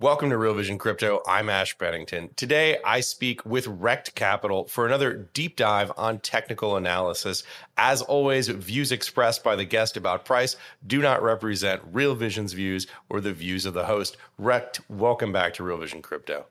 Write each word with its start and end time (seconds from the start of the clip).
Welcome 0.00 0.30
to 0.30 0.38
Real 0.38 0.54
Vision 0.54 0.78
Crypto. 0.78 1.20
I'm 1.28 1.50
Ash 1.50 1.76
Bennington. 1.76 2.30
Today, 2.34 2.78
I 2.86 3.00
speak 3.00 3.44
with 3.44 3.66
Rekt 3.66 4.14
Capital 4.14 4.64
for 4.64 4.86
another 4.86 5.28
deep 5.34 5.56
dive 5.56 5.92
on 5.94 6.20
technical 6.20 6.78
analysis. 6.78 7.42
As 7.76 8.00
always, 8.00 8.48
views 8.48 8.92
expressed 8.92 9.44
by 9.44 9.56
the 9.56 9.66
guest 9.66 9.98
about 9.98 10.24
price 10.24 10.56
do 10.86 11.02
not 11.02 11.22
represent 11.22 11.82
Real 11.92 12.14
Vision's 12.14 12.54
views 12.54 12.86
or 13.10 13.20
the 13.20 13.34
views 13.34 13.66
of 13.66 13.74
the 13.74 13.84
host. 13.84 14.16
Rekt, 14.40 14.80
welcome 14.88 15.32
back 15.32 15.52
to 15.52 15.64
Real 15.64 15.76
Vision 15.76 16.00
Crypto. 16.00 16.46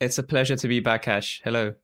It's 0.00 0.18
a 0.18 0.24
pleasure 0.24 0.56
to 0.56 0.66
be 0.66 0.80
back, 0.80 1.06
Ash. 1.06 1.40
Hello. 1.44 1.76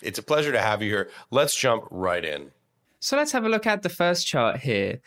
It's 0.00 0.20
a 0.20 0.22
pleasure 0.22 0.52
to 0.52 0.60
have 0.60 0.80
you 0.80 0.90
here. 0.90 1.10
Let's 1.32 1.56
jump 1.56 1.88
right 1.90 2.24
in. 2.24 2.52
So 3.00 3.16
let's 3.16 3.32
have 3.32 3.44
a 3.44 3.48
look 3.48 3.66
at 3.66 3.82
the 3.82 3.88
first 3.88 4.28
chart 4.28 4.60
here 4.60 5.00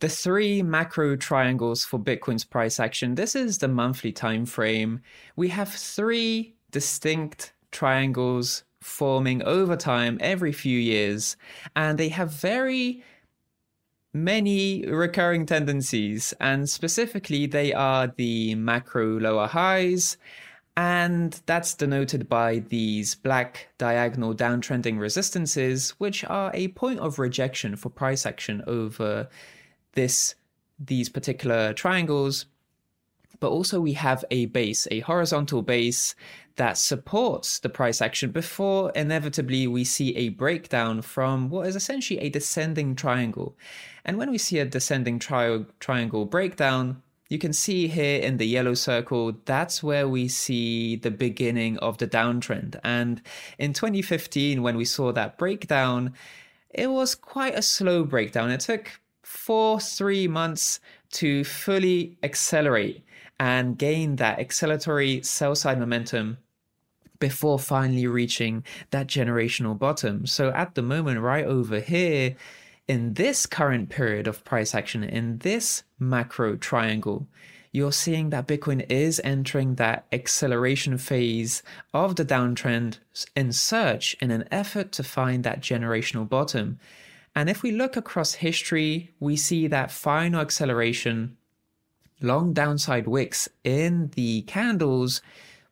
the 0.00 0.08
three 0.08 0.62
macro 0.62 1.16
triangles 1.16 1.84
for 1.84 1.98
Bitcoin's 1.98 2.44
price 2.44 2.78
action. 2.78 3.14
This 3.14 3.34
is 3.34 3.58
the 3.58 3.68
monthly 3.68 4.12
time 4.12 4.44
frame. 4.44 5.00
We 5.36 5.48
have 5.48 5.68
three 5.68 6.54
distinct 6.70 7.54
triangles 7.72 8.64
forming 8.82 9.42
over 9.42 9.76
time 9.76 10.18
every 10.20 10.52
few 10.52 10.78
years, 10.78 11.36
and 11.74 11.98
they 11.98 12.10
have 12.10 12.30
very 12.30 13.02
many 14.12 14.86
recurring 14.86 15.46
tendencies. 15.46 16.34
And 16.40 16.68
specifically, 16.68 17.46
they 17.46 17.72
are 17.72 18.06
the 18.06 18.54
macro 18.54 19.18
lower 19.18 19.46
highs, 19.46 20.18
and 20.76 21.40
that's 21.46 21.74
denoted 21.74 22.28
by 22.28 22.58
these 22.58 23.14
black 23.14 23.68
diagonal 23.78 24.34
downtrending 24.34 24.98
resistances, 24.98 25.90
which 25.98 26.22
are 26.24 26.50
a 26.52 26.68
point 26.68 27.00
of 27.00 27.18
rejection 27.18 27.76
for 27.76 27.88
price 27.88 28.26
action 28.26 28.62
over 28.66 29.28
this 29.96 30.36
these 30.78 31.08
particular 31.08 31.72
triangles 31.72 32.46
but 33.40 33.50
also 33.50 33.80
we 33.80 33.92
have 33.94 34.24
a 34.30 34.46
base, 34.46 34.86
a 34.90 35.00
horizontal 35.00 35.62
base 35.62 36.14
that 36.56 36.78
supports 36.78 37.58
the 37.58 37.68
price 37.68 38.00
action 38.00 38.30
before 38.30 38.90
inevitably 38.94 39.66
we 39.66 39.84
see 39.84 40.16
a 40.16 40.30
breakdown 40.30 41.02
from 41.02 41.50
what 41.50 41.66
is 41.66 41.76
essentially 41.76 42.18
a 42.20 42.30
descending 42.30 42.94
triangle. 42.94 43.56
And 44.04 44.16
when 44.16 44.30
we 44.30 44.38
see 44.38 44.58
a 44.58 44.64
descending 44.64 45.18
tri- 45.18 45.64
triangle 45.80 46.24
breakdown, 46.24 47.02
you 47.28 47.38
can 47.38 47.52
see 47.52 47.88
here 47.88 48.20
in 48.20 48.36
the 48.36 48.46
yellow 48.46 48.74
circle, 48.74 49.34
that's 49.44 49.82
where 49.82 50.08
we 50.08 50.28
see 50.28 50.96
the 50.96 51.10
beginning 51.10 51.76
of 51.78 51.98
the 51.98 52.06
downtrend. 52.06 52.78
And 52.84 53.20
in 53.58 53.72
2015, 53.72 54.62
when 54.62 54.76
we 54.76 54.84
saw 54.84 55.12
that 55.12 55.36
breakdown, 55.36 56.14
it 56.70 56.90
was 56.90 57.14
quite 57.14 57.58
a 57.58 57.62
slow 57.62 58.04
breakdown. 58.04 58.50
It 58.50 58.60
took 58.60 59.00
for 59.26 59.80
three 59.80 60.28
months 60.28 60.78
to 61.10 61.42
fully 61.42 62.16
accelerate 62.22 63.04
and 63.40 63.76
gain 63.76 64.14
that 64.16 64.38
acceleratory 64.38 65.24
sell 65.24 65.56
side 65.56 65.80
momentum 65.80 66.38
before 67.18 67.58
finally 67.58 68.06
reaching 68.06 68.62
that 68.92 69.08
generational 69.08 69.76
bottom. 69.76 70.26
So 70.26 70.50
at 70.50 70.76
the 70.76 70.82
moment, 70.82 71.20
right 71.20 71.44
over 71.44 71.80
here, 71.80 72.36
in 72.86 73.14
this 73.14 73.46
current 73.46 73.88
period 73.88 74.28
of 74.28 74.44
price 74.44 74.76
action, 74.76 75.02
in 75.02 75.38
this 75.38 75.82
macro 75.98 76.54
triangle, 76.54 77.26
you're 77.72 77.90
seeing 77.90 78.30
that 78.30 78.46
Bitcoin 78.46 78.88
is 78.88 79.20
entering 79.24 79.74
that 79.74 80.06
acceleration 80.12 80.98
phase 80.98 81.64
of 81.92 82.14
the 82.14 82.24
downtrend 82.24 82.98
in 83.34 83.50
search 83.50 84.14
in 84.20 84.30
an 84.30 84.44
effort 84.52 84.92
to 84.92 85.02
find 85.02 85.42
that 85.42 85.62
generational 85.62 86.28
bottom. 86.28 86.78
And 87.36 87.50
if 87.50 87.62
we 87.62 87.70
look 87.70 87.98
across 87.98 88.32
history, 88.32 89.12
we 89.20 89.36
see 89.36 89.66
that 89.66 89.90
final 89.90 90.40
acceleration, 90.40 91.36
long 92.22 92.54
downside 92.54 93.06
wicks 93.06 93.46
in 93.62 94.10
the 94.16 94.40
candles, 94.42 95.20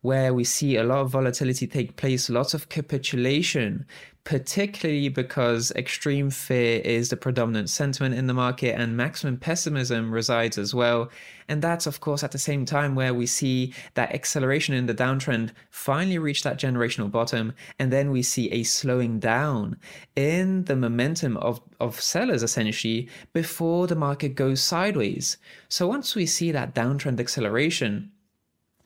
where 0.03 0.35
we 0.35 0.45
see 0.45 0.77
a 0.77 0.85
lot 0.85 0.99
of 0.99 1.11
volatility 1.11 1.67
take 1.67 1.97
place, 1.97 2.29
lots 2.29 2.53
of 2.53 2.69
capitulation, 2.69 3.87
particularly 4.25 5.11
because 5.11 5.71
extreme 5.73 6.31
fear 6.31 6.81
is 6.81 7.11
the 7.11 7.17
predominant 7.17 7.69
sentiment 7.69 8.15
in 8.15 8.27
the 8.27 8.33
market 8.33 8.75
and 8.75 8.97
maximum 8.97 9.37
pessimism 9.37 10.11
resides 10.11 10.57
as 10.57 10.75
well. 10.75 11.11
And 11.47 11.61
that's, 11.61 11.87
of 11.87 12.01
course, 12.01 12.25
at 12.25 12.33
the 12.33 12.39
same 12.39 12.65
time 12.65 12.95
where 12.95 13.13
we 13.13 13.27
see 13.27 13.75
that 13.93 14.15
acceleration 14.15 14.75
in 14.75 14.87
the 14.87 14.95
downtrend 14.95 15.51
finally 15.71 16.17
reach 16.17 16.43
that 16.43 16.59
generational 16.59 17.11
bottom. 17.11 17.53
And 17.79 17.93
then 17.93 18.11
we 18.11 18.23
see 18.23 18.51
a 18.51 18.63
slowing 18.63 19.19
down 19.19 19.77
in 20.17 20.65
the 20.65 20.77
momentum 20.77 21.37
of, 21.37 21.61
of 21.79 22.01
sellers 22.01 22.43
essentially 22.43 23.11
before 23.35 23.87
the 23.87 23.95
market 23.95 24.37
goes 24.37 24.63
sideways. 24.63 25.37
So 25.69 25.87
once 25.87 26.15
we 26.15 26.25
see 26.25 26.51
that 26.51 26.75
downtrend 26.75 27.21
acceleration, 27.21 28.11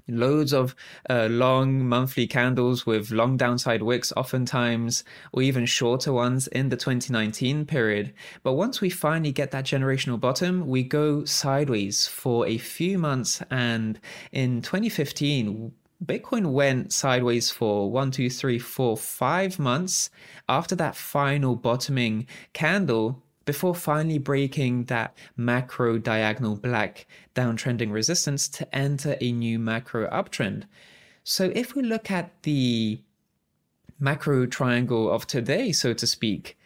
loads 0.08 0.52
of 0.52 0.74
uh, 1.08 1.28
long 1.30 1.86
monthly 1.86 2.26
candles 2.26 2.86
with 2.86 3.10
long 3.10 3.36
downside 3.36 3.82
wicks, 3.82 4.12
oftentimes, 4.16 5.04
or 5.32 5.42
even 5.42 5.66
shorter 5.66 6.12
ones 6.12 6.46
in 6.48 6.68
the 6.70 6.76
2019 6.76 7.66
period. 7.66 8.12
But 8.42 8.54
once 8.54 8.80
we 8.80 8.90
finally 8.90 9.32
get 9.32 9.50
that 9.50 9.64
generational 9.64 10.18
bottom, 10.18 10.66
we 10.66 10.82
go 10.82 11.24
sideways 11.24 12.06
for 12.06 12.46
a 12.46 12.58
few 12.58 12.98
months. 12.98 13.42
And 13.50 14.00
in 14.32 14.62
2015, 14.62 15.72
Bitcoin 16.04 16.52
went 16.52 16.92
sideways 16.92 17.50
for 17.50 17.90
one, 17.90 18.12
two, 18.12 18.30
three, 18.30 18.58
four, 18.58 18.96
five 18.96 19.58
months 19.58 20.10
after 20.48 20.76
that 20.76 20.94
final 20.94 21.56
bottoming 21.56 22.26
candle 22.52 23.22
before 23.48 23.74
finally 23.74 24.18
breaking 24.18 24.84
that 24.84 25.16
macro 25.34 25.96
diagonal 25.96 26.54
black 26.54 27.06
downtrending 27.34 27.90
resistance 27.90 28.46
to 28.46 28.76
enter 28.76 29.16
a 29.22 29.32
new 29.32 29.58
macro 29.58 30.06
uptrend. 30.10 30.64
So 31.24 31.50
if 31.54 31.74
we 31.74 31.80
look 31.80 32.10
at 32.10 32.42
the 32.42 33.00
macro 33.98 34.44
triangle 34.44 35.10
of 35.10 35.26
today, 35.26 35.72
so 35.72 35.94
to 35.94 36.06
speak, 36.06 36.58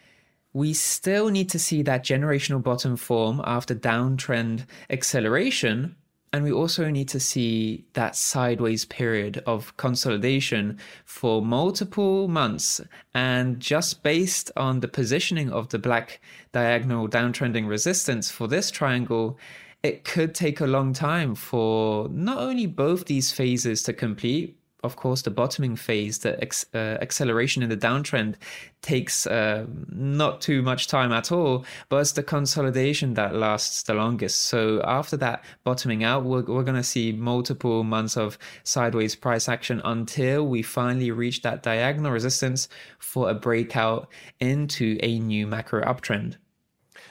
we 0.51 0.73
still 0.73 1.29
need 1.29 1.49
to 1.51 1.57
see 1.57 1.83
that 1.83 2.03
generational 2.03 2.61
bottom 2.61 2.97
form 2.97 3.41
after 3.45 3.73
downtrend 3.73 4.65
acceleration 4.89 5.95
and 6.33 6.43
we 6.43 6.51
also 6.51 6.89
need 6.89 7.07
to 7.09 7.19
see 7.19 7.85
that 7.93 8.15
sideways 8.15 8.85
period 8.85 9.43
of 9.45 9.77
consolidation 9.77 10.79
for 11.05 11.43
multiple 11.43 12.27
months. 12.27 12.81
And 13.13 13.59
just 13.59 14.01
based 14.01 14.49
on 14.57 14.79
the 14.79 14.87
positioning 14.87 15.51
of 15.51 15.69
the 15.69 15.77
black 15.77 16.19
diagonal 16.51 17.07
downtrending 17.07 17.67
resistance 17.67 18.31
for 18.31 18.47
this 18.47 18.71
triangle, 18.71 19.37
it 19.83 20.05
could 20.05 20.33
take 20.33 20.59
a 20.59 20.65
long 20.65 20.91
time 20.91 21.35
for 21.35 22.09
not 22.09 22.39
only 22.39 22.65
both 22.65 23.05
these 23.05 23.31
phases 23.31 23.83
to 23.83 23.93
complete, 23.93 24.57
of 24.83 24.97
course, 24.97 25.21
the 25.21 25.31
bottoming 25.31 25.75
phase, 25.75 26.19
the 26.19 26.39
ex- 26.41 26.65
uh, 26.73 26.97
acceleration 27.01 27.63
in 27.63 27.69
the 27.69 27.77
downtrend 27.77 28.35
takes 28.81 29.25
uh, 29.25 29.65
not 29.89 30.41
too 30.41 30.61
much 30.61 30.87
time 30.87 31.11
at 31.13 31.31
all, 31.31 31.65
but 31.87 31.97
it's 31.97 32.11
the 32.11 32.23
consolidation 32.23 33.13
that 33.13 33.33
lasts 33.33 33.83
the 33.83 33.93
longest. 33.93 34.39
So 34.39 34.81
after 34.83 35.15
that 35.17 35.43
bottoming 35.63 36.03
out, 36.03 36.25
we're, 36.25 36.43
we're 36.43 36.63
going 36.63 36.75
to 36.75 36.83
see 36.83 37.13
multiple 37.13 37.83
months 37.83 38.17
of 38.17 38.37
sideways 38.63 39.15
price 39.15 39.47
action 39.47 39.81
until 39.85 40.45
we 40.45 40.61
finally 40.61 41.11
reach 41.11 41.41
that 41.43 41.63
diagonal 41.63 42.11
resistance 42.11 42.67
for 42.99 43.29
a 43.29 43.33
breakout 43.33 44.09
into 44.39 44.99
a 45.01 45.17
new 45.19 45.47
macro 45.47 45.81
uptrend. 45.83 46.35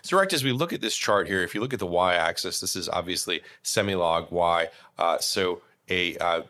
So, 0.03 0.17
Rekt, 0.17 0.33
as 0.33 0.43
we 0.43 0.53
look 0.53 0.73
at 0.73 0.81
this 0.81 0.97
chart 0.97 1.29
here, 1.29 1.43
if 1.43 1.55
you 1.55 1.61
look 1.61 1.73
at 1.73 1.79
the 1.79 1.87
y 1.87 2.15
axis, 2.15 2.61
this 2.61 2.75
is 2.75 2.89
obviously 2.89 3.41
semi 3.63 3.95
log 3.95 4.33
y. 4.33 4.69
Uh, 4.99 5.19
so, 5.19 5.63
a 5.89 6.17
uh, 6.19 6.43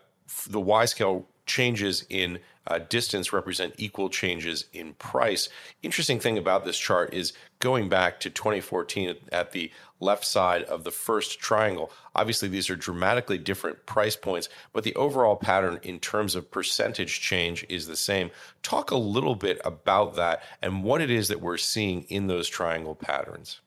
the 0.49 0.59
Y 0.59 0.85
scale 0.85 1.27
changes 1.45 2.05
in 2.09 2.39
uh, 2.65 2.79
distance 2.79 3.33
represent 3.33 3.73
equal 3.77 4.09
changes 4.09 4.65
in 4.71 4.93
price. 4.93 5.49
Interesting 5.81 6.19
thing 6.19 6.37
about 6.37 6.63
this 6.63 6.77
chart 6.77 7.13
is 7.13 7.33
going 7.59 7.89
back 7.89 8.19
to 8.21 8.29
2014 8.29 9.15
at 9.31 9.51
the 9.51 9.69
left 9.99 10.23
side 10.23 10.63
of 10.63 10.83
the 10.83 10.91
first 10.91 11.39
triangle. 11.39 11.91
Obviously, 12.15 12.47
these 12.47 12.69
are 12.69 12.75
dramatically 12.75 13.37
different 13.37 13.85
price 13.85 14.15
points, 14.15 14.47
but 14.71 14.83
the 14.83 14.95
overall 14.95 15.35
pattern 15.35 15.79
in 15.83 15.99
terms 15.99 16.35
of 16.35 16.51
percentage 16.51 17.19
change 17.19 17.65
is 17.67 17.87
the 17.87 17.97
same. 17.97 18.31
Talk 18.61 18.91
a 18.91 18.97
little 18.97 19.35
bit 19.35 19.59
about 19.65 20.15
that 20.15 20.43
and 20.61 20.83
what 20.83 21.01
it 21.01 21.11
is 21.11 21.27
that 21.27 21.41
we're 21.41 21.57
seeing 21.57 22.03
in 22.03 22.27
those 22.27 22.47
triangle 22.47 22.95
patterns. 22.95 23.59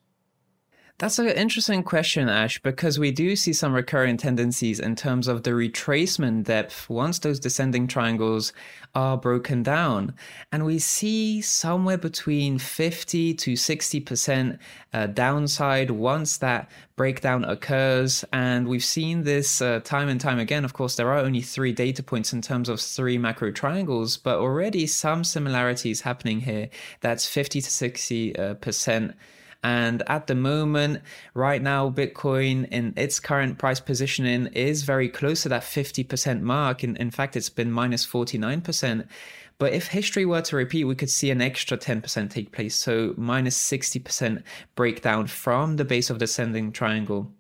That's 0.98 1.19
an 1.19 1.28
interesting 1.28 1.82
question, 1.82 2.31
Ash, 2.31 2.58
because 2.62 2.98
we 2.98 3.10
do 3.10 3.37
see 3.37 3.52
some 3.52 3.75
recurring 3.75 4.16
tendencies 4.16 4.81
in 4.81 4.96
terms 4.96 5.28
of 5.28 5.43
the 5.43 5.50
retracement 5.50 6.44
depth 6.44 6.88
once 6.88 7.19
those 7.19 7.38
descending 7.38 7.87
triangles 7.87 8.54
are 8.94 9.19
broken 9.19 9.62
down. 9.62 10.14
And 10.50 10.64
we 10.64 10.78
see 10.78 11.43
somewhere 11.43 11.98
between 11.98 12.58
50 12.58 13.34
to 13.34 13.52
60% 13.52 14.58
uh, 14.94 15.06
downside 15.08 15.90
once 15.90 16.38
that 16.38 16.70
breakdown 16.96 17.44
occurs. 17.44 18.25
And 18.32 18.66
we've 18.66 18.82
seen 18.82 19.25
this 19.25 19.60
uh, 19.60 19.81
time 19.84 20.08
and 20.08 20.19
time 20.19 20.38
again. 20.38 20.64
Of 20.64 20.72
course, 20.72 20.96
there 20.96 21.12
are 21.12 21.19
only 21.19 21.42
three 21.42 21.72
data 21.72 22.02
points 22.02 22.32
in 22.32 22.40
terms 22.40 22.70
of 22.70 22.81
three 22.81 23.19
macro 23.19 23.52
triangles, 23.52 24.16
but 24.16 24.38
already 24.38 24.87
some 24.87 25.25
similarities 25.25 26.00
happening 26.00 26.40
here. 26.40 26.70
That's 27.02 27.28
50 27.28 27.60
to 27.60 27.69
60% 27.69 29.10
uh, 29.10 29.12
and 29.66 30.04
at 30.06 30.28
the 30.28 30.36
moment, 30.36 31.02
right 31.34 31.60
now, 31.60 31.90
Bitcoin 31.90 32.68
in 32.70 32.94
its 32.96 33.18
current 33.18 33.58
price 33.58 33.80
positioning 33.80 34.46
is 34.52 34.84
very 34.84 35.08
close 35.08 35.42
to 35.42 35.48
that 35.48 35.62
50% 35.62 36.40
mark. 36.40 36.84
In, 36.84 36.94
in 36.98 37.10
fact, 37.10 37.34
it's 37.34 37.50
been 37.50 37.72
minus 37.72 38.06
49%. 38.06 39.08
But 39.58 39.72
if 39.72 39.88
history 39.88 40.24
were 40.24 40.42
to 40.42 40.54
repeat, 40.54 40.84
we 40.84 40.94
could 40.94 41.10
see 41.10 41.32
an 41.32 41.40
extra 41.40 41.76
10% 41.76 42.30
take 42.30 42.52
place. 42.52 42.76
So 42.76 43.14
minus 43.16 43.58
60% 43.58 44.44
breakdown 44.76 45.26
from 45.26 45.74
the 45.74 45.84
base 45.84 46.10
of 46.10 46.20
the 46.20 46.26
ascending 46.26 46.70
triangle 46.70 47.32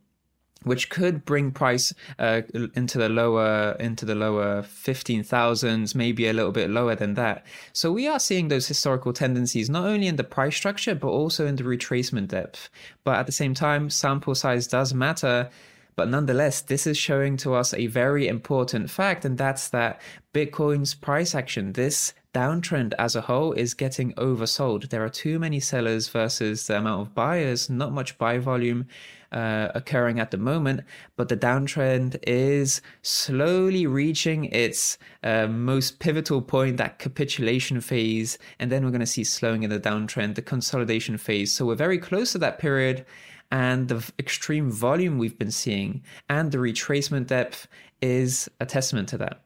which 0.66 0.90
could 0.90 1.24
bring 1.24 1.52
price 1.52 1.92
uh, 2.18 2.42
into 2.74 2.98
the 2.98 3.08
lower 3.08 3.76
into 3.78 4.04
the 4.04 4.16
lower 4.16 4.62
15,000s, 4.62 5.94
maybe 5.94 6.26
a 6.26 6.32
little 6.32 6.50
bit 6.50 6.70
lower 6.70 6.96
than 6.96 7.14
that. 7.14 7.46
So 7.72 7.92
we 7.92 8.08
are 8.08 8.18
seeing 8.18 8.48
those 8.48 8.66
historical 8.66 9.12
tendencies 9.12 9.70
not 9.70 9.84
only 9.84 10.08
in 10.08 10.16
the 10.16 10.24
price 10.24 10.56
structure 10.56 10.96
but 10.96 11.08
also 11.08 11.46
in 11.46 11.54
the 11.54 11.62
retracement 11.62 12.28
depth. 12.28 12.68
But 13.04 13.16
at 13.16 13.26
the 13.26 13.32
same 13.32 13.54
time, 13.54 13.90
sample 13.90 14.34
size 14.34 14.66
does 14.66 14.92
matter. 14.92 15.50
But 15.96 16.10
nonetheless, 16.10 16.60
this 16.60 16.86
is 16.86 16.98
showing 16.98 17.38
to 17.38 17.54
us 17.54 17.72
a 17.72 17.86
very 17.86 18.28
important 18.28 18.90
fact, 18.90 19.24
and 19.24 19.38
that's 19.38 19.70
that 19.70 20.00
Bitcoin's 20.34 20.94
price 20.94 21.34
action, 21.34 21.72
this 21.72 22.12
downtrend 22.34 22.92
as 22.98 23.16
a 23.16 23.22
whole, 23.22 23.52
is 23.52 23.72
getting 23.72 24.12
oversold. 24.12 24.90
There 24.90 25.02
are 25.02 25.08
too 25.08 25.38
many 25.38 25.58
sellers 25.58 26.08
versus 26.08 26.66
the 26.66 26.76
amount 26.76 27.00
of 27.00 27.14
buyers, 27.14 27.70
not 27.70 27.92
much 27.92 28.18
buy 28.18 28.36
volume 28.36 28.86
uh, 29.32 29.68
occurring 29.74 30.20
at 30.20 30.30
the 30.30 30.36
moment, 30.36 30.82
but 31.16 31.30
the 31.30 31.36
downtrend 31.36 32.18
is 32.26 32.82
slowly 33.00 33.86
reaching 33.86 34.44
its 34.46 34.98
uh, 35.22 35.46
most 35.46 35.98
pivotal 35.98 36.42
point, 36.42 36.76
that 36.76 36.98
capitulation 36.98 37.80
phase. 37.80 38.36
And 38.58 38.70
then 38.70 38.84
we're 38.84 38.90
going 38.90 39.00
to 39.00 39.06
see 39.06 39.24
slowing 39.24 39.62
in 39.62 39.70
the 39.70 39.80
downtrend, 39.80 40.34
the 40.34 40.42
consolidation 40.42 41.16
phase. 41.16 41.54
So 41.54 41.64
we're 41.64 41.74
very 41.74 41.98
close 41.98 42.32
to 42.32 42.38
that 42.38 42.58
period. 42.58 43.06
And 43.50 43.88
the 43.88 44.12
extreme 44.18 44.70
volume 44.70 45.18
we've 45.18 45.38
been 45.38 45.50
seeing 45.50 46.02
and 46.28 46.50
the 46.50 46.58
retracement 46.58 47.28
depth 47.28 47.68
is 48.02 48.48
a 48.60 48.66
testament 48.66 49.08
to 49.10 49.18
that. 49.18 49.45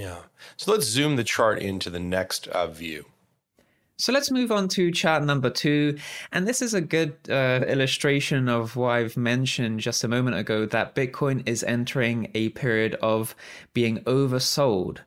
Yeah. 0.00 0.20
So 0.56 0.72
let's 0.72 0.86
zoom 0.86 1.16
the 1.16 1.24
chart 1.24 1.58
into 1.58 1.90
the 1.90 2.00
next 2.00 2.48
uh, 2.48 2.68
view. 2.68 3.04
So 3.98 4.14
let's 4.14 4.30
move 4.30 4.50
on 4.50 4.68
to 4.68 4.90
chart 4.90 5.22
number 5.24 5.50
two. 5.50 5.98
And 6.32 6.48
this 6.48 6.62
is 6.62 6.72
a 6.72 6.80
good 6.80 7.18
uh, 7.28 7.66
illustration 7.68 8.48
of 8.48 8.76
what 8.76 8.92
I've 8.92 9.18
mentioned 9.18 9.80
just 9.80 10.02
a 10.02 10.08
moment 10.08 10.38
ago 10.38 10.64
that 10.64 10.94
Bitcoin 10.94 11.46
is 11.46 11.62
entering 11.62 12.30
a 12.32 12.48
period 12.48 12.94
of 13.02 13.36
being 13.74 13.98
oversold. 14.04 15.00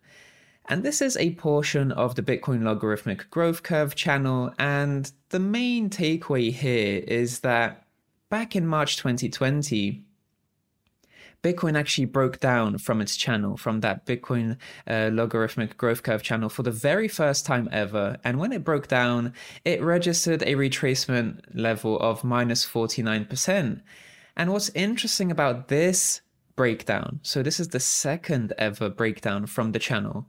And 0.70 0.84
this 0.84 1.02
is 1.02 1.18
a 1.18 1.34
portion 1.34 1.92
of 1.92 2.14
the 2.14 2.22
Bitcoin 2.22 2.62
logarithmic 2.62 3.32
growth 3.32 3.64
curve 3.64 3.96
channel. 3.96 4.54
And 4.60 5.12
the 5.30 5.40
main 5.40 5.90
takeaway 5.90 6.54
here 6.54 7.04
is 7.08 7.40
that 7.40 7.88
back 8.30 8.56
in 8.56 8.68
March 8.68 8.98
2020, 8.98 10.06
Bitcoin 11.44 11.78
actually 11.78 12.06
broke 12.06 12.40
down 12.40 12.78
from 12.78 13.02
its 13.02 13.18
channel, 13.18 13.58
from 13.58 13.82
that 13.82 14.06
Bitcoin 14.06 14.58
uh, 14.88 15.10
logarithmic 15.12 15.78
growth 15.78 16.02
curve 16.02 16.24
channel 16.24 16.48
for 16.48 16.64
the 16.64 16.72
very 16.72 17.10
first 17.10 17.46
time 17.46 17.68
ever. 17.72 18.18
And 18.24 18.40
when 18.40 18.54
it 18.54 18.64
broke 18.64 18.88
down, 18.88 19.34
it 19.66 19.82
registered 19.82 20.42
a 20.44 20.56
retracement 20.56 21.42
level 21.54 22.00
of 22.00 22.24
minus 22.24 22.66
49%. 22.66 23.82
And 24.38 24.52
what's 24.52 24.70
interesting 24.70 25.32
about 25.32 25.68
this 25.68 26.22
breakdown, 26.56 27.20
so 27.24 27.44
this 27.44 27.60
is 27.60 27.70
the 27.70 27.80
second 27.80 28.54
ever 28.58 28.90
breakdown 28.90 29.46
from 29.46 29.74
the 29.74 29.80
channel, 29.80 30.26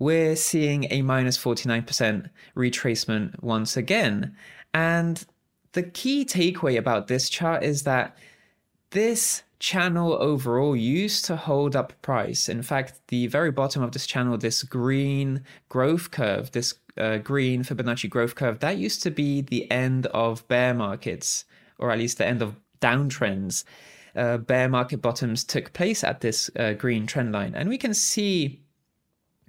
we're 0.00 0.36
seeing 0.36 0.86
a 0.90 1.02
minus 1.02 1.38
49% 1.38 2.30
retracement 2.56 3.42
once 3.42 3.76
again. 3.76 4.34
And 4.74 5.24
the 5.72 5.84
key 5.84 6.24
takeaway 6.24 6.76
about 6.76 7.06
this 7.06 7.28
chart 7.28 7.62
is 7.62 7.84
that 7.84 8.16
this 8.90 9.42
channel 9.58 10.14
overall 10.14 10.76
used 10.76 11.24
to 11.24 11.36
hold 11.36 11.74
up 11.74 11.92
price. 12.02 12.48
In 12.48 12.62
fact, 12.62 13.00
the 13.08 13.26
very 13.26 13.50
bottom 13.50 13.82
of 13.82 13.92
this 13.92 14.06
channel, 14.06 14.38
this 14.38 14.62
green 14.62 15.42
growth 15.68 16.10
curve, 16.10 16.52
this 16.52 16.74
uh, 16.96 17.18
green 17.18 17.64
Fibonacci 17.64 18.08
growth 18.08 18.34
curve, 18.34 18.60
that 18.60 18.78
used 18.78 19.02
to 19.02 19.10
be 19.10 19.40
the 19.40 19.70
end 19.70 20.06
of 20.06 20.46
bear 20.48 20.74
markets, 20.74 21.44
or 21.78 21.90
at 21.90 21.98
least 21.98 22.18
the 22.18 22.26
end 22.26 22.42
of 22.42 22.56
downtrends. 22.80 23.64
Uh, 24.14 24.38
bear 24.38 24.68
market 24.68 25.02
bottoms 25.02 25.44
took 25.44 25.72
place 25.72 26.02
at 26.02 26.20
this 26.20 26.50
uh, 26.58 26.72
green 26.72 27.06
trend 27.06 27.32
line. 27.32 27.54
And 27.54 27.68
we 27.68 27.78
can 27.78 27.94
see 27.94 28.60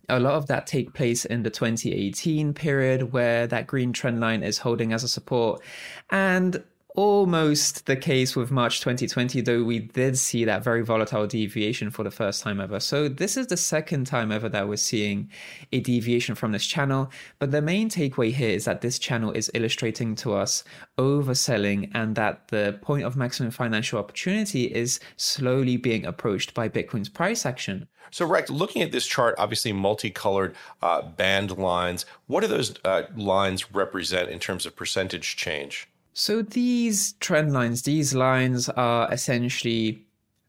a 0.09 0.19
lot 0.19 0.33
of 0.33 0.47
that 0.47 0.67
take 0.67 0.93
place 0.93 1.25
in 1.25 1.43
the 1.43 1.49
2018 1.49 2.53
period 2.53 3.13
where 3.13 3.47
that 3.47 3.67
green 3.67 3.93
trend 3.93 4.19
line 4.19 4.43
is 4.43 4.57
holding 4.59 4.91
as 4.91 5.03
a 5.03 5.07
support. 5.07 5.61
And 6.09 6.63
almost 6.99 7.85
the 7.85 7.95
case 7.95 8.35
with 8.35 8.51
March 8.51 8.81
2020, 8.81 9.39
though 9.39 9.63
we 9.63 9.79
did 9.79 10.17
see 10.17 10.43
that 10.43 10.61
very 10.61 10.81
volatile 10.81 11.25
deviation 11.25 11.89
for 11.89 12.03
the 12.03 12.11
first 12.11 12.43
time 12.43 12.59
ever. 12.59 12.77
So 12.77 13.07
this 13.07 13.37
is 13.37 13.47
the 13.47 13.55
second 13.55 14.05
time 14.05 14.33
ever 14.33 14.49
that 14.49 14.67
we're 14.67 14.75
seeing 14.75 15.31
a 15.71 15.79
deviation 15.79 16.35
from 16.35 16.51
this 16.51 16.65
channel. 16.65 17.09
But 17.39 17.51
the 17.51 17.61
main 17.61 17.89
takeaway 17.89 18.33
here 18.33 18.49
is 18.49 18.65
that 18.65 18.81
this 18.81 18.99
channel 18.99 19.31
is 19.31 19.49
illustrating 19.53 20.13
to 20.15 20.33
us 20.33 20.65
overselling 20.97 21.89
and 21.93 22.15
that 22.15 22.49
the 22.49 22.77
point 22.81 23.05
of 23.05 23.15
maximum 23.15 23.51
financial 23.51 23.97
opportunity 23.97 24.65
is 24.65 24.99
slowly 25.15 25.77
being 25.77 26.05
approached 26.05 26.53
by 26.53 26.67
Bitcoin's 26.67 27.07
price 27.07 27.45
action. 27.45 27.87
So, 28.11 28.27
Rekt, 28.27 28.49
looking 28.49 28.81
at 28.81 28.91
this 28.91 29.07
chart, 29.07 29.35
obviously 29.37 29.71
multicolored 29.71 30.53
uh, 30.81 31.03
band 31.03 31.57
lines, 31.57 32.05
what 32.27 32.41
do 32.41 32.47
those 32.47 32.75
uh, 32.83 33.03
lines 33.15 33.73
represent 33.73 34.29
in 34.29 34.39
terms 34.39 34.65
of 34.65 34.75
percentage 34.75 35.37
change? 35.37 35.87
So 36.13 36.41
these 36.41 37.13
trend 37.13 37.53
lines, 37.53 37.83
these 37.83 38.13
lines 38.13 38.69
are 38.69 39.11
essentially 39.11 40.05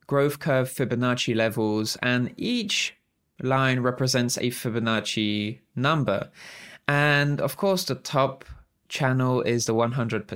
growth 0.07 0.41
curve 0.41 0.69
Fibonacci 0.69 1.37
levels, 1.37 1.97
and 2.03 2.35
each 2.37 2.97
line 3.43 3.81
represents 3.81 4.37
a 4.39 4.51
Fibonacci 4.51 5.61
number. 5.77 6.31
And 6.89 7.41
of 7.41 7.57
course, 7.57 7.85
the 7.85 7.95
top 7.95 8.45
channel 8.89 9.41
is 9.43 9.67
the 9.67 9.75
100% 9.75 10.27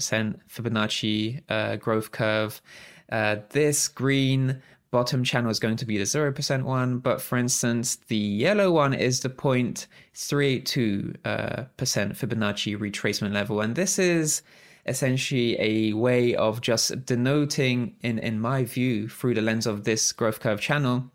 Fibonacci 0.49 1.43
uh, 1.49 1.77
growth 1.77 2.13
curve. 2.13 2.63
Uh, 3.11 3.37
this 3.51 3.89
green 3.89 4.63
bottom 4.93 5.25
channel 5.25 5.51
is 5.51 5.59
going 5.59 5.77
to 5.77 5.85
be 5.85 5.99
the 5.99 6.05
0% 6.05 6.63
one, 6.63 6.99
but 6.99 7.21
for 7.21 7.37
instance, 7.37 7.97
the 8.07 8.17
yellow 8.17 8.71
one 8.71 8.95
is 8.95 9.21
the 9.21 9.29
0.382% 9.29 11.17
uh, 11.25 11.65
Fibonacci 11.75 12.79
retracement 12.79 13.33
level. 13.33 13.61
And 13.61 13.75
this 13.75 13.99
is 13.99 14.43
essentially 14.87 15.57
a 15.61 15.93
way 15.95 16.35
of 16.35 16.61
just 16.61 17.07
denoting, 17.07 17.97
in, 18.03 18.19
in 18.19 18.41
my 18.41 18.65
view, 18.65 19.09
through 19.09 19.35
the 19.35 19.43
lens 19.43 19.67
of 19.67 19.85
this 19.85 20.13
growth 20.13 20.41
curve 20.41 20.61
channel, 20.61 21.11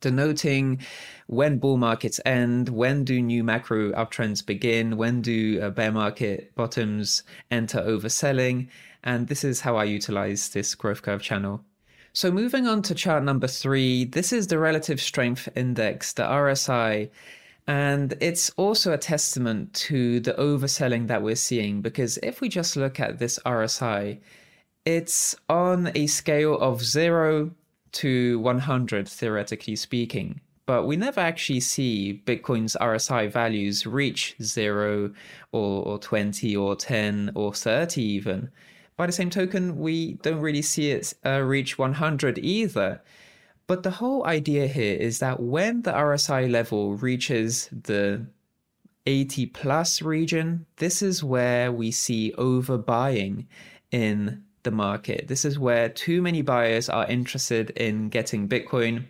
denoting 0.00 0.80
when 1.26 1.58
bull 1.58 1.76
markets 1.76 2.20
end, 2.24 2.68
when 2.68 3.04
do 3.04 3.20
new 3.20 3.42
macro 3.42 3.92
uptrends 3.92 4.44
begin, 4.44 4.96
when 4.96 5.22
do 5.22 5.60
uh, 5.60 5.70
bear 5.70 5.92
market 5.92 6.54
bottoms 6.54 7.22
enter 7.50 7.80
overselling. 7.80 8.68
And 9.02 9.28
this 9.28 9.44
is 9.44 9.60
how 9.60 9.76
I 9.76 9.84
utilize 9.84 10.50
this 10.50 10.74
growth 10.74 11.02
curve 11.02 11.22
channel. 11.22 11.64
So 12.12 12.30
moving 12.30 12.66
on 12.66 12.82
to 12.82 12.94
chart 12.94 13.22
number 13.24 13.46
three, 13.46 14.04
this 14.04 14.32
is 14.32 14.46
the 14.46 14.58
relative 14.58 15.00
strength 15.00 15.48
index, 15.54 16.14
the 16.14 16.22
RSI. 16.22 17.10
And 17.66 18.14
it's 18.20 18.50
also 18.50 18.92
a 18.92 18.98
testament 18.98 19.74
to 19.74 20.20
the 20.20 20.34
overselling 20.34 21.08
that 21.08 21.22
we're 21.22 21.34
seeing 21.34 21.82
because 21.82 22.16
if 22.18 22.40
we 22.40 22.48
just 22.48 22.76
look 22.76 23.00
at 23.00 23.18
this 23.18 23.40
RSI, 23.44 24.20
it's 24.84 25.34
on 25.48 25.90
a 25.96 26.06
scale 26.06 26.58
of 26.58 26.84
zero 26.84 27.50
to 27.92 28.38
100, 28.38 29.08
theoretically 29.08 29.74
speaking. 29.74 30.40
But 30.66 30.86
we 30.86 30.96
never 30.96 31.20
actually 31.20 31.60
see 31.60 32.22
Bitcoin's 32.24 32.76
RSI 32.80 33.30
values 33.30 33.86
reach 33.86 34.36
zero 34.42 35.12
or, 35.52 35.84
or 35.84 35.98
20 35.98 36.56
or 36.56 36.76
10 36.76 37.32
or 37.34 37.52
30 37.54 38.02
even. 38.02 38.50
By 38.96 39.06
the 39.06 39.12
same 39.12 39.30
token, 39.30 39.78
we 39.78 40.14
don't 40.14 40.40
really 40.40 40.62
see 40.62 40.90
it 40.90 41.14
uh, 41.24 41.40
reach 41.40 41.78
100 41.78 42.38
either. 42.38 43.00
But 43.66 43.82
the 43.82 43.90
whole 43.90 44.24
idea 44.26 44.68
here 44.68 44.96
is 44.96 45.18
that 45.18 45.40
when 45.40 45.82
the 45.82 45.92
RSI 45.92 46.50
level 46.50 46.94
reaches 46.96 47.68
the 47.72 48.26
80 49.06 49.46
plus 49.46 50.02
region, 50.02 50.66
this 50.76 51.02
is 51.02 51.24
where 51.24 51.72
we 51.72 51.90
see 51.90 52.32
overbuying 52.38 53.46
in 53.90 54.44
the 54.62 54.70
market. 54.70 55.28
This 55.28 55.44
is 55.44 55.58
where 55.58 55.88
too 55.88 56.22
many 56.22 56.42
buyers 56.42 56.88
are 56.88 57.06
interested 57.06 57.70
in 57.70 58.08
getting 58.08 58.48
Bitcoin. 58.48 59.06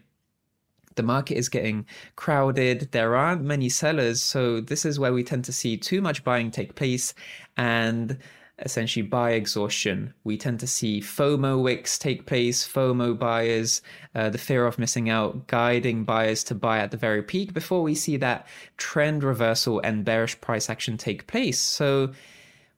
The 0.94 1.02
market 1.02 1.36
is 1.36 1.50
getting 1.50 1.86
crowded. 2.14 2.88
There 2.92 3.16
aren't 3.16 3.42
many 3.42 3.68
sellers. 3.68 4.22
So, 4.22 4.60
this 4.60 4.86
is 4.86 4.98
where 4.98 5.12
we 5.12 5.24
tend 5.24 5.44
to 5.46 5.52
see 5.52 5.76
too 5.76 6.00
much 6.00 6.24
buying 6.24 6.50
take 6.50 6.74
place. 6.74 7.12
And 7.58 8.18
essentially 8.58 9.02
buy 9.02 9.32
exhaustion. 9.32 10.14
We 10.24 10.38
tend 10.38 10.60
to 10.60 10.66
see 10.66 11.00
FOMO 11.00 11.62
wicks 11.62 11.98
take 11.98 12.26
place, 12.26 12.66
FOMO 12.66 13.18
buyers, 13.18 13.82
uh, 14.14 14.30
the 14.30 14.38
fear 14.38 14.66
of 14.66 14.78
missing 14.78 15.10
out, 15.10 15.46
guiding 15.46 16.04
buyers 16.04 16.42
to 16.44 16.54
buy 16.54 16.78
at 16.78 16.90
the 16.90 16.96
very 16.96 17.22
peak 17.22 17.52
before 17.52 17.82
we 17.82 17.94
see 17.94 18.16
that 18.16 18.46
trend 18.78 19.22
reversal 19.22 19.80
and 19.80 20.04
bearish 20.04 20.40
price 20.40 20.70
action 20.70 20.96
take 20.96 21.26
place. 21.26 21.60
So 21.60 22.12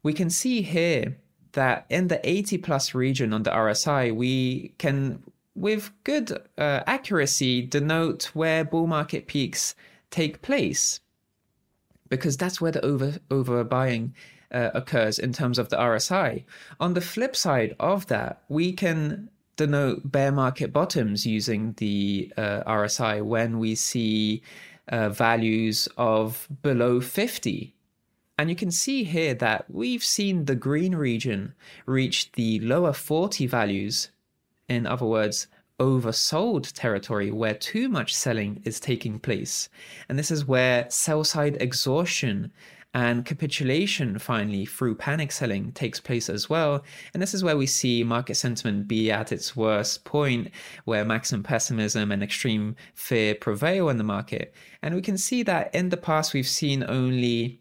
we 0.03 0.13
can 0.13 0.31
see 0.31 0.63
here 0.63 1.17
that 1.53 1.87
in 1.89 2.09
the 2.09 2.29
80 2.29 2.59
plus 2.59 2.95
region 2.95 3.33
on 3.33 3.45
the 3.45 3.51
RSI, 3.51 4.15
we 4.15 4.75
can, 4.79 5.23
with 5.55 5.93
good 6.03 6.33
uh, 6.59 6.81
accuracy, 6.87 7.63
denote 7.63 8.25
where 8.35 8.65
bull 8.65 8.89
market 8.89 9.29
peaks 9.29 9.77
take 10.11 10.43
place 10.43 11.01
because 12.09 12.37
that's 12.37 12.61
where 12.61 12.73
the 12.73 12.85
over 12.85 13.19
overbuying 13.31 14.13
uh, 14.53 14.71
occurs 14.75 15.19
in 15.19 15.33
terms 15.33 15.59
of 15.59 15.69
the 15.69 15.77
RSI. 15.77 16.45
On 16.81 16.95
the 16.95 17.01
flip 17.01 17.37
side 17.37 17.77
of 17.79 18.07
that, 18.07 18.43
we 18.49 18.73
can 18.73 19.31
denote 19.57 20.11
bear 20.11 20.33
market 20.33 20.73
bottoms 20.73 21.27
using 21.27 21.75
the 21.79 22.33
uh, 22.37 22.63
RSI 22.67 23.23
when 23.23 23.59
we 23.59 23.75
see 23.75 24.43
uh, 24.89 25.11
values 25.11 25.89
of 25.97 26.49
below 26.63 27.01
50. 27.01 27.75
And 28.39 28.49
you 28.49 28.57
can 28.57 28.71
see 28.71 29.03
here 29.03 29.35
that 29.35 29.65
we've 29.69 30.05
seen 30.05 30.45
the 30.45 30.55
green 30.55 30.95
region 30.95 31.55
reach 31.87 32.31
the 32.33 32.61
lower 32.61 32.93
40 32.93 33.47
values. 33.49 34.11
In 34.69 34.87
other 34.87 35.07
words, 35.07 35.49
oversold 35.81 36.73
territory 36.73 37.31
where 37.31 37.55
too 37.55 37.89
much 37.89 38.15
selling 38.15 38.63
is 38.65 38.81
taking 38.81 39.19
place. 39.19 39.69
And 40.09 40.19
this 40.19 40.31
is 40.31 40.47
where 40.47 40.87
sell 40.89 41.25
side 41.25 41.57
exhaustion 41.61 42.53
and 42.95 43.25
capitulation, 43.25 44.19
finally, 44.19 44.65
through 44.65 44.95
panic 44.95 45.31
selling 45.31 45.73
takes 45.73 46.01
place 46.01 46.31
as 46.31 46.49
well. 46.49 46.85
And 47.13 47.23
this 47.23 47.35
is 47.35 47.45
where 47.45 47.57
we 47.57 47.67
see 47.67 48.03
market 48.03 48.37
sentiment 48.37 48.89
be 48.89 49.11
at 49.11 49.31
its 49.31 49.55
worst 49.55 50.05
point, 50.05 50.51
where 50.85 51.05
maximum 51.05 51.43
pessimism 51.43 52.11
and 52.11 52.23
extreme 52.23 52.77
fear 52.95 53.35
prevail 53.35 53.91
in 53.91 53.99
the 53.99 54.05
market. 54.05 54.55
And 54.83 54.95
we 54.95 55.03
can 55.03 55.19
see 55.19 55.43
that 55.43 55.75
in 55.75 55.91
the 55.91 55.99
past, 55.99 56.33
we've 56.33 56.49
seen 56.49 56.83
only 56.89 57.61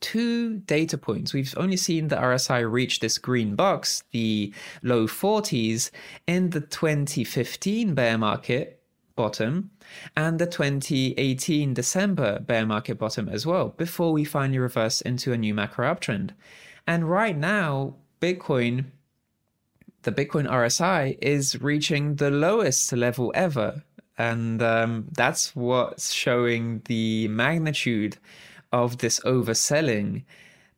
two 0.00 0.58
data 0.60 0.96
points. 0.96 1.34
We've 1.34 1.54
only 1.56 1.76
seen 1.76 2.08
the 2.08 2.16
RSI 2.16 2.70
reach 2.70 3.00
this 3.00 3.18
green 3.18 3.56
box, 3.56 4.04
the 4.12 4.54
low 4.82 5.06
40s, 5.06 5.90
in 6.26 6.50
the 6.50 6.60
2015 6.60 7.94
bear 7.94 8.16
market 8.16 8.77
bottom 9.18 9.68
and 10.16 10.38
the 10.38 10.46
2018 10.46 11.74
December 11.74 12.38
bear 12.38 12.64
market 12.64 12.96
bottom 12.98 13.28
as 13.28 13.44
well 13.44 13.70
before 13.76 14.12
we 14.12 14.24
finally 14.24 14.60
reverse 14.60 15.00
into 15.00 15.32
a 15.32 15.36
new 15.36 15.52
macro 15.52 15.92
uptrend. 15.92 16.30
And 16.86 17.10
right 17.10 17.36
now, 17.36 17.96
Bitcoin, 18.20 18.84
the 20.02 20.12
Bitcoin 20.12 20.48
RSI 20.48 21.18
is 21.20 21.60
reaching 21.60 22.14
the 22.14 22.30
lowest 22.30 22.92
level 22.92 23.32
ever. 23.34 23.82
And 24.16 24.62
um, 24.62 25.08
that's 25.10 25.56
what's 25.56 26.12
showing 26.12 26.82
the 26.84 27.26
magnitude 27.26 28.18
of 28.72 28.98
this 28.98 29.18
overselling 29.20 30.22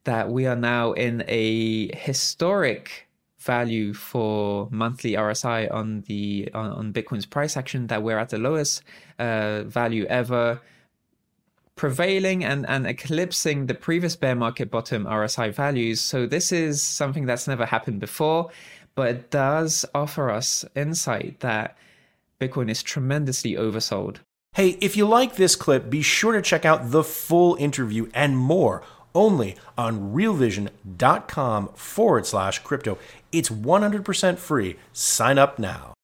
that 0.04 0.30
we 0.30 0.46
are 0.46 0.56
now 0.56 0.92
in 0.92 1.24
a 1.28 1.94
historic 1.94 3.06
value 3.40 3.94
for 3.94 4.68
monthly 4.70 5.12
RSI 5.12 5.72
on 5.72 6.02
the 6.02 6.50
on, 6.54 6.70
on 6.70 6.92
Bitcoin's 6.92 7.26
price 7.26 7.56
action 7.56 7.86
that 7.88 8.02
we're 8.02 8.18
at 8.18 8.28
the 8.28 8.38
lowest 8.38 8.82
uh, 9.18 9.62
value 9.64 10.04
ever 10.06 10.60
prevailing 11.74 12.44
and, 12.44 12.68
and 12.68 12.86
eclipsing 12.86 13.66
the 13.66 13.74
previous 13.74 14.14
bear 14.14 14.34
market 14.34 14.70
bottom 14.70 15.06
RSI 15.06 15.50
values. 15.54 16.00
So 16.00 16.26
this 16.26 16.52
is 16.52 16.82
something 16.82 17.24
that's 17.24 17.48
never 17.48 17.64
happened 17.64 18.00
before, 18.00 18.50
but 18.94 19.08
it 19.08 19.30
does 19.30 19.86
offer 19.94 20.28
us 20.28 20.64
insight 20.76 21.40
that 21.40 21.78
Bitcoin 22.38 22.70
is 22.70 22.82
tremendously 22.82 23.54
oversold. 23.54 24.18
Hey, 24.52 24.76
if 24.82 24.94
you 24.96 25.06
like 25.06 25.36
this 25.36 25.56
clip, 25.56 25.88
be 25.88 26.02
sure 26.02 26.32
to 26.32 26.42
check 26.42 26.66
out 26.66 26.90
the 26.90 27.04
full 27.04 27.54
interview 27.56 28.10
and 28.12 28.36
more 28.36 28.82
only 29.14 29.56
on 29.76 30.12
realvision.com 30.12 31.68
forward 31.74 32.26
slash 32.26 32.58
crypto. 32.60 32.98
It's 33.32 33.48
100% 33.48 34.38
free. 34.38 34.76
Sign 34.92 35.38
up 35.38 35.58
now. 35.58 35.94